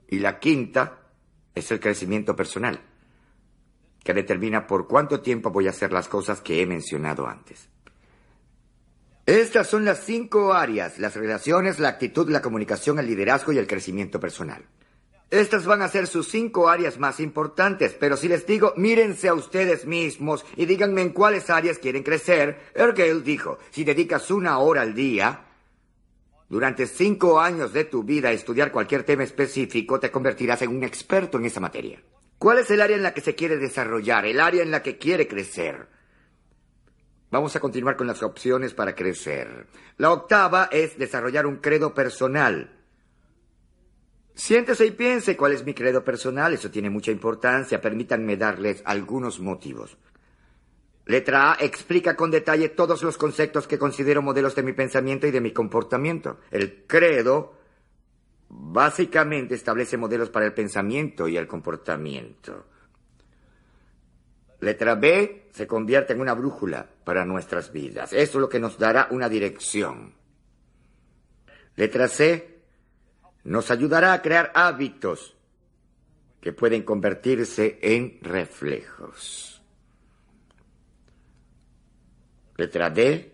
Y 0.07 0.19
la 0.19 0.39
quinta 0.39 0.99
es 1.53 1.71
el 1.71 1.79
crecimiento 1.79 2.35
personal, 2.35 2.79
que 4.03 4.13
determina 4.13 4.67
por 4.67 4.87
cuánto 4.87 5.21
tiempo 5.21 5.49
voy 5.51 5.67
a 5.67 5.71
hacer 5.71 5.91
las 5.91 6.07
cosas 6.07 6.41
que 6.41 6.61
he 6.61 6.65
mencionado 6.65 7.27
antes. 7.27 7.69
Estas 9.25 9.67
son 9.67 9.83
las 9.83 10.05
cinco 10.05 10.53
áreas, 10.53 10.99
las 10.99 11.15
relaciones, 11.15 11.79
la 11.79 11.89
actitud, 11.89 12.29
la 12.29 12.41
comunicación, 12.41 12.97
el 12.99 13.07
liderazgo 13.07 13.51
y 13.51 13.57
el 13.57 13.67
crecimiento 13.67 14.21
personal. 14.21 14.63
Estas 15.29 15.65
van 15.65 15.81
a 15.81 15.89
ser 15.89 16.07
sus 16.07 16.29
cinco 16.29 16.69
áreas 16.69 16.97
más 16.97 17.19
importantes, 17.19 17.93
pero 17.99 18.15
si 18.15 18.29
les 18.29 18.47
digo, 18.47 18.73
mírense 18.77 19.27
a 19.27 19.33
ustedes 19.33 19.85
mismos 19.85 20.45
y 20.55 20.65
díganme 20.65 21.01
en 21.01 21.09
cuáles 21.09 21.49
áreas 21.49 21.79
quieren 21.79 22.03
crecer, 22.03 22.71
Ergel 22.73 23.25
dijo, 23.25 23.57
si 23.71 23.83
dedicas 23.83 24.31
una 24.31 24.59
hora 24.59 24.83
al 24.83 24.93
día, 24.93 25.46
durante 26.49 26.87
cinco 26.87 27.39
años 27.41 27.73
de 27.73 27.83
tu 27.83 28.03
vida 28.03 28.31
estudiar 28.31 28.71
cualquier 28.71 29.03
tema 29.03 29.23
específico, 29.23 29.99
te 29.99 30.11
convertirás 30.11 30.61
en 30.61 30.69
un 30.69 30.83
experto 30.83 31.37
en 31.37 31.45
esa 31.45 31.59
materia. 31.59 32.01
¿Cuál 32.37 32.59
es 32.59 32.71
el 32.71 32.81
área 32.81 32.95
en 32.95 33.03
la 33.03 33.13
que 33.13 33.21
se 33.21 33.35
quiere 33.35 33.57
desarrollar? 33.57 34.25
El 34.25 34.39
área 34.39 34.63
en 34.63 34.71
la 34.71 34.81
que 34.81 34.97
quiere 34.97 35.27
crecer. 35.27 35.89
Vamos 37.29 37.55
a 37.55 37.59
continuar 37.59 37.97
con 37.97 38.07
las 38.07 38.23
opciones 38.23 38.73
para 38.73 38.95
crecer. 38.95 39.67
La 39.97 40.11
octava 40.11 40.69
es 40.71 40.97
desarrollar 40.97 41.45
un 41.45 41.57
credo 41.57 41.93
personal. 41.93 42.77
Siéntese 44.33 44.85
y 44.85 44.91
piense 44.91 45.35
cuál 45.35 45.51
es 45.51 45.65
mi 45.65 45.73
credo 45.73 46.05
personal. 46.05 46.53
Eso 46.53 46.71
tiene 46.71 46.89
mucha 46.89 47.11
importancia. 47.11 47.81
Permítanme 47.81 48.37
darles 48.37 48.81
algunos 48.85 49.41
motivos. 49.41 49.97
Letra 51.07 51.53
A 51.53 51.55
explica 51.59 52.15
con 52.15 52.31
detalle 52.31 52.69
todos 52.69 53.01
los 53.01 53.17
conceptos 53.17 53.65
que 53.65 53.79
considero 53.79 54.21
modelos 54.21 54.55
de 54.55 54.63
mi 54.63 54.73
pensamiento 54.73 55.25
y 55.25 55.31
de 55.31 55.39
mi 55.39 55.53
comportamiento. 55.53 56.39
El 56.51 56.83
credo 56.85 57.55
básicamente 58.49 59.55
establece 59.55 59.95
modelos 59.95 60.29
para 60.29 60.45
el 60.45 60.53
pensamiento 60.53 61.27
y 61.29 61.37
el 61.37 61.47
comportamiento. 61.47 62.65
Letra 64.59 64.95
B 64.95 65.49
se 65.51 65.65
convierte 65.65 66.11
en 66.11 66.19
una 66.19 66.33
brújula 66.33 66.89
para 67.05 67.23
nuestras 67.23 67.71
vidas. 67.71 68.11
Eso 68.11 68.37
es 68.37 68.41
lo 68.41 68.49
que 68.49 68.59
nos 68.59 68.77
dará 68.77 69.07
una 69.11 69.29
dirección. 69.29 70.13
Letra 71.77 72.09
C 72.09 72.63
nos 73.45 73.71
ayudará 73.71 74.11
a 74.11 74.21
crear 74.21 74.51
hábitos 74.53 75.37
que 76.41 76.51
pueden 76.51 76.83
convertirse 76.83 77.79
en 77.81 78.19
reflejos. 78.21 79.56
Letra 82.57 82.89
D 82.89 83.33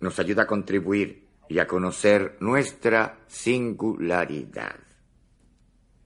nos 0.00 0.18
ayuda 0.18 0.42
a 0.42 0.46
contribuir 0.46 1.28
y 1.48 1.58
a 1.60 1.66
conocer 1.66 2.36
nuestra 2.40 3.20
singularidad. 3.28 4.76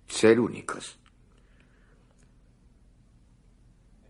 Ser 0.07 0.39
únicos. 0.39 0.99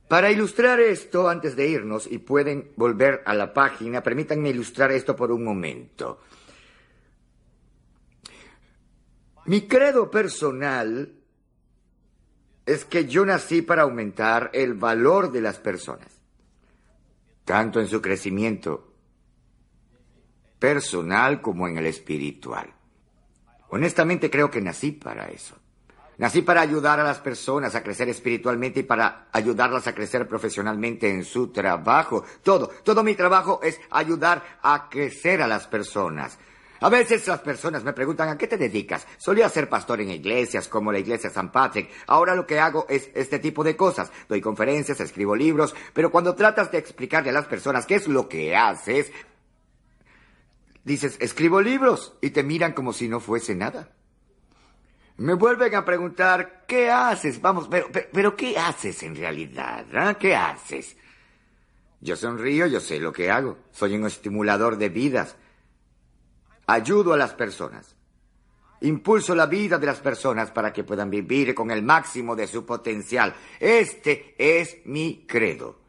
Para 0.09 0.31
ilustrar 0.31 0.81
esto, 0.81 1.29
antes 1.29 1.55
de 1.55 1.69
irnos, 1.69 2.07
y 2.11 2.19
pueden 2.19 2.73
volver 2.77 3.23
a 3.27 3.35
la 3.35 3.53
página, 3.53 4.03
permítanme 4.03 4.51
ilustrar 4.51 4.91
esto 4.91 5.15
por 5.15 5.31
un 5.31 5.45
momento. 5.45 6.21
Mi 9.45 9.69
credo 9.69 10.11
personal 10.11 11.15
es 12.65 12.85
que 12.85 13.07
yo 13.07 13.25
nací 13.25 13.63
para 13.63 13.83
aumentar 13.83 14.51
el 14.53 14.75
valor 14.75 15.31
de 15.31 15.43
las 15.43 15.59
personas 15.59 16.18
tanto 17.49 17.81
en 17.81 17.89
su 17.89 18.03
crecimiento 18.03 18.93
personal 20.59 21.41
como 21.41 21.67
en 21.67 21.79
el 21.79 21.87
espiritual. 21.87 22.75
Honestamente 23.71 24.31
creo 24.31 24.51
que 24.51 24.61
nací 24.61 24.93
para 24.93 25.29
eso. 25.29 25.57
Nací 26.19 26.43
para 26.43 26.61
ayudar 26.61 27.01
a 27.01 27.05
las 27.05 27.21
personas 27.21 27.75
a 27.75 27.83
crecer 27.83 28.11
espiritualmente 28.11 28.81
y 28.81 28.83
para 28.83 29.29
ayudarlas 29.33 29.87
a 29.87 29.95
crecer 29.95 30.29
profesionalmente 30.29 31.09
en 31.09 31.25
su 31.25 31.49
trabajo. 31.49 32.23
Todo, 32.43 32.69
todo 32.85 33.03
mi 33.03 33.15
trabajo 33.15 33.61
es 33.63 33.81
ayudar 33.89 34.59
a 34.61 34.91
crecer 34.91 35.41
a 35.41 35.47
las 35.47 35.67
personas. 35.67 36.39
A 36.81 36.89
veces 36.89 37.27
las 37.27 37.41
personas 37.41 37.83
me 37.83 37.93
preguntan, 37.93 38.29
¿a 38.29 38.39
qué 38.39 38.47
te 38.47 38.57
dedicas? 38.57 39.07
Solía 39.17 39.49
ser 39.49 39.69
pastor 39.69 40.01
en 40.01 40.11
iglesias 40.11 40.69
como 40.69 40.93
la 40.93 40.99
iglesia 40.99 41.31
San 41.31 41.51
Patrick. 41.51 41.91
Ahora 42.07 42.35
lo 42.35 42.47
que 42.47 42.61
hago 42.61 42.87
es 42.89 43.11
este 43.15 43.39
tipo 43.39 43.65
de 43.65 43.77
cosas. 43.77 44.13
Doy 44.29 44.41
conferencias, 44.41 45.01
escribo 45.01 45.35
libros, 45.35 45.75
pero 45.93 46.11
cuando 46.11 46.35
tratas 46.35 46.71
de 46.71 46.79
explicarle 46.79 47.31
a 47.31 47.35
las 47.35 47.47
personas 47.47 47.87
qué 47.87 47.97
es 47.97 48.07
lo 48.07 48.29
que 48.29 48.57
haces, 48.57 49.11
dices, 50.85 51.17
escribo 51.21 51.61
libros 51.61 52.15
y 52.21 52.31
te 52.31 52.43
miran 52.43 52.73
como 52.73 52.93
si 52.93 53.09
no 53.09 53.21
fuese 53.21 53.55
nada. 53.55 53.91
Me 55.19 55.35
vuelven 55.35 55.75
a 55.75 55.85
preguntar, 55.85 56.65
¿qué 56.69 56.91
haces? 56.91 57.41
Vamos, 57.41 57.67
pero, 57.69 57.89
pero, 58.13 58.37
¿qué 58.37 58.57
haces 58.57 59.03
en 59.03 59.17
realidad? 59.17 59.85
¿Ah? 59.93 60.17
¿Qué 60.17 60.37
haces? 60.37 60.97
Yo 62.01 62.15
sonrío, 62.15 62.69
yo 62.69 62.79
sé 62.79 63.01
lo 63.01 63.13
que 63.13 63.29
hago. 63.29 63.59
Soy 63.73 63.97
un 63.97 64.07
estimulador 64.07 64.79
de 64.79 64.89
vidas. 64.89 65.35
Ayudo 66.69 67.15
a 67.15 67.17
las 67.17 67.33
personas. 67.33 67.97
Impulso 68.83 69.35
la 69.35 69.47
vida 69.47 69.79
de 69.79 69.87
las 69.87 70.01
personas 70.01 70.51
para 70.51 70.71
que 70.71 70.85
puedan 70.85 71.09
vivir 71.09 71.55
con 71.55 71.71
el 71.71 71.83
máximo 71.83 72.37
de 72.37 72.47
su 72.47 72.67
potencial. 72.67 73.35
Este 73.59 74.35
es 74.37 74.77
mi 74.85 75.25
credo. 75.27 75.81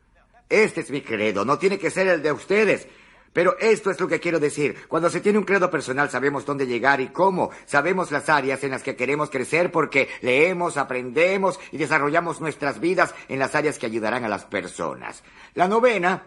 Este 0.48 0.80
es 0.80 0.90
mi 0.90 1.02
credo. 1.02 1.44
No 1.44 1.60
tiene 1.60 1.78
que 1.78 1.92
ser 1.92 2.08
el 2.08 2.22
de 2.24 2.32
ustedes. 2.32 2.88
Pero 3.34 3.58
esto 3.60 3.92
es 3.92 4.00
lo 4.00 4.08
que 4.08 4.22
quiero 4.22 4.40
decir. 4.40 4.88
Cuando 4.88 5.10
se 5.10 5.20
tiene 5.20 5.38
un 5.38 5.44
credo 5.44 5.70
personal 5.70 6.10
sabemos 6.10 6.46
dónde 6.46 6.66
llegar 6.66 7.02
y 7.02 7.10
cómo. 7.10 7.52
Sabemos 7.66 8.10
las 8.10 8.30
áreas 8.30 8.64
en 8.64 8.72
las 8.72 8.82
que 8.82 8.96
queremos 8.96 9.30
crecer 9.30 9.74
porque 9.74 10.08
leemos, 10.22 10.78
aprendemos 10.78 11.60
y 11.74 11.78
desarrollamos 11.78 12.40
nuestras 12.40 12.80
vidas 12.80 13.14
en 13.28 13.40
las 13.40 13.54
áreas 13.54 13.78
que 13.78 13.86
ayudarán 13.86 14.24
a 14.24 14.30
las 14.30 14.46
personas. 14.46 15.24
La 15.56 15.68
novena, 15.68 16.24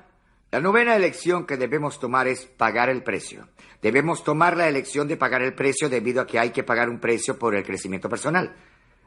la 0.53 0.61
novena 0.61 0.95
elección 0.95 1.47
que 1.47 1.57
debemos 1.57 1.99
tomar 1.99 2.29
es 2.29 2.45
pagar 2.45 2.91
el 2.91 3.03
precio. 3.03 3.49
Debemos 3.81 4.23
tomar 4.23 4.55
la 4.55 4.69
elección 4.69 5.09
de 5.09 5.17
pagar 5.17 5.41
el 5.41 5.55
precio 5.55 5.89
debido 5.89 6.21
a 6.21 6.27
que 6.27 6.39
hay 6.39 6.51
que 6.51 6.63
pagar 6.63 6.91
un 6.91 7.01
precio 7.01 7.39
por 7.39 7.55
el 7.55 7.65
crecimiento 7.65 8.11
personal. 8.11 8.55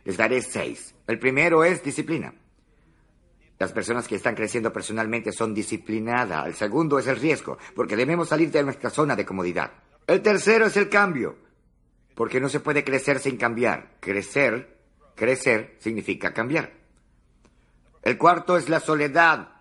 Les 0.04 0.18
daré 0.18 0.42
seis. 0.42 0.96
El 1.06 1.20
primero 1.20 1.64
es 1.64 1.84
disciplina. 1.84 2.34
Las 3.60 3.72
personas 3.72 4.08
que 4.08 4.16
están 4.16 4.34
creciendo 4.34 4.74
personalmente 4.74 5.32
son 5.32 5.54
disciplinadas. 5.54 6.48
El 6.48 6.56
segundo 6.56 6.98
es 6.98 7.06
el 7.06 7.18
riesgo, 7.18 7.60
porque 7.76 7.96
debemos 7.96 8.30
salir 8.30 8.50
de 8.50 8.64
nuestra 8.64 8.90
zona 8.90 9.16
de 9.16 9.26
comodidad. 9.26 9.72
El 10.08 10.24
tercero 10.24 10.66
es 10.66 10.76
el 10.78 10.90
cambio, 10.90 11.38
porque 12.16 12.42
no 12.42 12.50
se 12.50 12.60
puede 12.60 12.84
crecer 12.84 13.20
sin 13.20 13.38
cambiar. 13.38 13.98
Crecer, 14.00 14.80
crecer 15.14 15.76
significa 15.78 16.34
cambiar. 16.34 16.74
El 18.02 18.18
cuarto 18.18 18.58
es 18.58 18.68
la 18.68 18.80
soledad. 18.80 19.55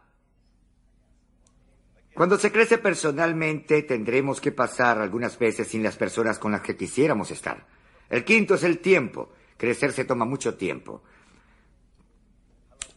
Cuando 2.14 2.38
se 2.38 2.52
crece 2.52 2.78
personalmente 2.78 3.82
tendremos 3.82 4.40
que 4.40 4.52
pasar 4.52 4.98
algunas 4.98 5.36
veces 5.36 5.66
sin 5.66 5.82
las 5.82 5.96
personas 5.96 6.38
con 6.38 6.52
las 6.52 6.60
que 6.60 6.76
quisiéramos 6.76 7.32
estar. 7.32 7.66
El 8.08 8.24
quinto 8.24 8.54
es 8.54 8.62
el 8.62 8.78
tiempo. 8.78 9.32
Crecer 9.56 9.92
se 9.92 10.04
toma 10.04 10.24
mucho 10.24 10.54
tiempo. 10.54 11.02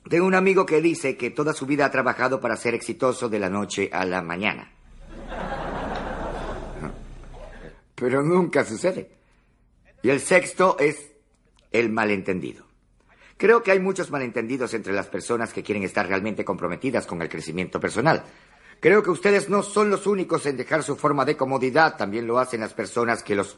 Tengo 0.08 0.28
un 0.28 0.36
amigo 0.36 0.66
que 0.66 0.82
dice 0.82 1.18
que 1.18 1.32
toda 1.32 1.54
su 1.54 1.66
vida 1.66 1.86
ha 1.86 1.92
trabajado 1.92 2.40
para 2.40 2.56
ser 2.56 2.76
exitoso 2.76 3.28
de 3.28 3.40
la 3.40 3.50
noche 3.50 3.90
a 3.92 4.06
la 4.06 4.22
mañana. 4.22 4.72
Pero 7.96 8.22
nunca 8.22 8.64
sucede. 8.64 9.12
Y 10.04 10.10
el 10.10 10.20
sexto 10.20 10.78
es 10.80 11.12
el 11.72 11.90
malentendido. 11.90 12.66
Creo 13.38 13.64
que 13.64 13.72
hay 13.72 13.80
muchos 13.80 14.12
malentendidos 14.12 14.74
entre 14.74 14.94
las 14.94 15.08
personas 15.08 15.54
que 15.54 15.64
quieren 15.64 15.84
estar 15.84 16.08
realmente 16.08 16.46
comprometidas 16.46 17.06
con 17.06 17.22
el 17.22 17.30
crecimiento 17.30 17.80
personal. 17.80 18.24
Creo 18.80 19.02
que 19.02 19.10
ustedes 19.10 19.50
no 19.50 19.64
son 19.64 19.90
los 19.90 20.06
únicos 20.06 20.46
en 20.46 20.58
dejar 20.58 20.84
su 20.84 20.96
forma 20.96 21.26
de 21.26 21.36
comodidad, 21.36 21.98
también 21.98 22.28
lo 22.28 22.40
hacen 22.40 22.62
las 22.62 22.74
personas 22.74 23.24
que 23.24 23.36
los 23.36 23.58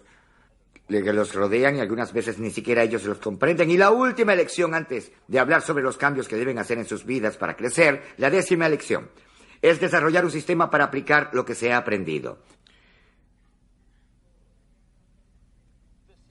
que 0.87 1.13
los 1.13 1.35
rodean 1.35 1.75
y 1.75 1.81
algunas 1.81 2.11
veces 2.13 2.39
ni 2.39 2.49
siquiera 2.49 2.81
ellos 2.81 3.05
los 3.05 3.19
comprenden. 3.19 3.69
Y 3.69 3.77
la 3.77 3.91
última 3.91 4.33
elección 4.33 4.73
antes 4.73 5.11
de 5.27 5.37
hablar 5.39 5.61
sobre 5.61 5.83
los 5.83 5.97
cambios 5.97 6.27
que 6.27 6.35
deben 6.35 6.57
hacer 6.57 6.79
en 6.79 6.85
sus 6.85 7.05
vidas 7.05 7.37
para 7.37 7.55
crecer, 7.55 8.01
la 8.17 8.31
décima 8.31 8.65
elección, 8.65 9.07
es 9.61 9.79
desarrollar 9.79 10.25
un 10.25 10.31
sistema 10.31 10.71
para 10.71 10.85
aplicar 10.85 11.29
lo 11.33 11.45
que 11.45 11.53
se 11.53 11.71
ha 11.71 11.77
aprendido. 11.77 12.39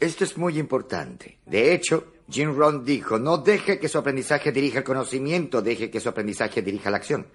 Esto 0.01 0.25
es 0.25 0.37
muy 0.37 0.59
importante. 0.59 1.39
De 1.47 1.73
hecho, 1.73 2.15
Jim 2.29 2.57
Rohn 2.57 2.85
dijo, 2.85 3.19
no 3.19 3.39
deje 3.39 3.79
que 3.79 3.89
su 3.89 3.99
aprendizaje 3.99 4.53
dirija 4.53 4.79
el 4.79 4.85
conocimiento, 4.85 5.63
deje 5.63 5.91
que 5.91 6.01
su 6.01 6.09
aprendizaje 6.09 6.63
dirija 6.63 6.91
la 6.91 6.99
acción. 6.99 7.27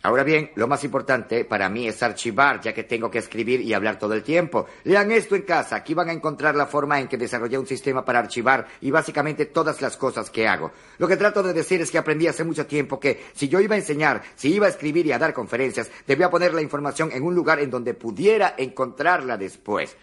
Ahora 0.00 0.22
bien, 0.22 0.52
lo 0.54 0.68
más 0.68 0.84
importante 0.84 1.44
para 1.44 1.68
mí 1.68 1.88
es 1.88 2.04
archivar, 2.04 2.60
ya 2.60 2.72
que 2.72 2.84
tengo 2.84 3.10
que 3.10 3.18
escribir 3.18 3.60
y 3.60 3.74
hablar 3.74 3.98
todo 3.98 4.14
el 4.14 4.22
tiempo. 4.22 4.66
Lean 4.84 5.10
esto 5.10 5.34
en 5.34 5.42
casa, 5.42 5.74
aquí 5.74 5.92
van 5.92 6.08
a 6.08 6.12
encontrar 6.12 6.54
la 6.54 6.66
forma 6.66 7.00
en 7.00 7.08
que 7.08 7.16
desarrollé 7.16 7.58
un 7.58 7.66
sistema 7.66 8.04
para 8.04 8.20
archivar 8.20 8.68
y 8.80 8.92
básicamente 8.92 9.46
todas 9.46 9.82
las 9.82 9.96
cosas 9.96 10.30
que 10.30 10.46
hago. 10.46 10.70
Lo 10.98 11.08
que 11.08 11.16
trato 11.16 11.42
de 11.42 11.52
decir 11.52 11.80
es 11.80 11.90
que 11.90 11.98
aprendí 11.98 12.28
hace 12.28 12.44
mucho 12.44 12.64
tiempo 12.64 13.00
que 13.00 13.24
si 13.34 13.48
yo 13.48 13.58
iba 13.58 13.74
a 13.74 13.78
enseñar, 13.78 14.22
si 14.36 14.54
iba 14.54 14.66
a 14.66 14.70
escribir 14.70 15.04
y 15.04 15.12
a 15.12 15.18
dar 15.18 15.34
conferencias, 15.34 15.90
debía 16.06 16.30
poner 16.30 16.54
la 16.54 16.62
información 16.62 17.10
en 17.12 17.24
un 17.24 17.34
lugar 17.34 17.58
en 17.58 17.70
donde 17.70 17.94
pudiera 17.94 18.54
encontrarla 18.56 19.36
después. 19.36 19.96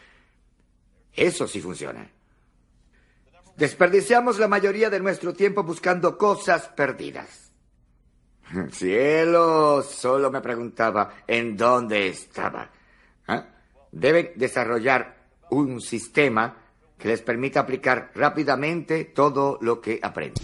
Eso 1.14 1.48
sí 1.48 1.62
funciona. 1.62 2.06
Desperdiciamos 3.56 4.40
la 4.40 4.50
mayoría 4.50 4.90
de 4.90 5.00
nuestro 5.00 5.34
tiempo 5.34 5.64
buscando 5.64 6.18
cosas 6.18 6.68
perdidas. 6.76 7.45
Cielo, 8.72 9.82
solo 9.82 10.32
me 10.32 10.42
preguntaba 10.42 11.14
en 11.28 11.56
dónde 11.56 12.08
estaba. 12.08 12.70
¿Ah? 13.28 13.46
Deben 13.92 14.32
desarrollar 14.36 15.16
un 15.52 15.82
sistema 15.82 16.56
que 16.98 17.08
les 17.08 17.22
permita 17.22 17.62
aplicar 17.62 18.12
rápidamente 18.16 19.06
todo 19.06 19.58
lo 19.62 19.82
que 19.82 20.00
aprenden. 20.02 20.44